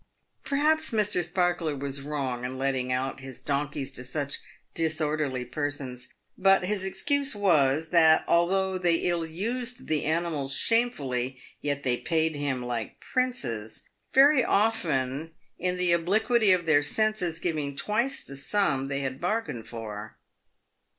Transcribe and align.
Perhaps 0.43 0.89
Mr. 0.89 1.23
Sparkler 1.23 1.75
was 1.75 2.01
wrong 2.01 2.43
in 2.43 2.57
letting 2.57 2.91
out 2.91 3.19
his 3.19 3.39
donkeys 3.39 3.91
to 3.91 4.03
such 4.03 4.39
disorderly 4.73 5.45
persons, 5.45 6.11
but 6.35 6.65
his 6.65 6.83
excuse 6.83 7.35
was, 7.35 7.89
that, 7.89 8.25
although 8.27 8.79
they 8.79 8.95
ill 8.95 9.23
used 9.27 9.85
the 9.87 10.05
animals 10.05 10.55
shamefully, 10.57 11.39
yet 11.61 11.83
they 11.83 11.97
paid 11.97 12.33
him 12.33 12.63
like 12.63 12.99
princes— 12.99 13.83
very 14.11 14.43
often 14.43 15.35
in 15.59 15.77
the 15.77 15.91
obliquity 15.91 16.51
of 16.51 16.65
their 16.65 16.81
senses 16.81 17.37
giving 17.39 17.75
twice 17.75 18.23
the 18.23 18.37
sum 18.37 18.87
they 18.87 19.01
had 19.01 19.21
bargained 19.21 19.67
for. 19.67 20.17